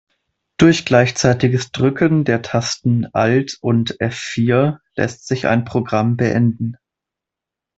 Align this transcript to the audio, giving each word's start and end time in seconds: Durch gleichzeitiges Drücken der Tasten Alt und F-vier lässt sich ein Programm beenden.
Durch 0.57 0.83
gleichzeitiges 0.83 1.71
Drücken 1.71 2.25
der 2.25 2.41
Tasten 2.41 3.05
Alt 3.13 3.59
und 3.61 4.01
F-vier 4.01 4.79
lässt 4.95 5.27
sich 5.27 5.45
ein 5.45 5.63
Programm 5.63 6.17
beenden. 6.17 6.77